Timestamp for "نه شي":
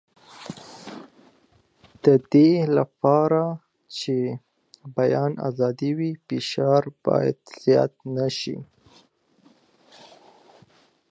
8.15-8.57